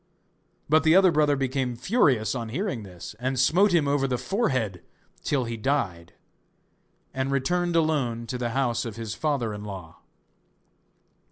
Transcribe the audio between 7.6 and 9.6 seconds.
alone to the house of his father